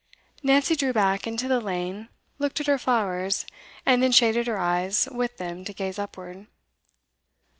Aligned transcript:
Nancy 0.41 0.75
drew 0.75 0.93
back 0.93 1.27
into 1.27 1.47
the 1.47 1.61
lane, 1.61 2.09
looked 2.39 2.59
at 2.59 2.65
her 2.65 2.79
flowers, 2.79 3.45
and 3.85 4.01
then 4.01 4.11
shaded 4.11 4.47
her 4.47 4.57
eyes 4.57 5.07
with 5.11 5.37
them 5.37 5.63
to 5.65 5.73
gaze 5.73 5.99
upward. 5.99 6.47